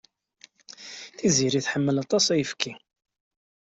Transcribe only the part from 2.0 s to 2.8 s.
aṭas ayefki.